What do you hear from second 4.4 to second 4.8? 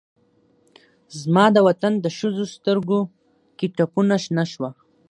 شوه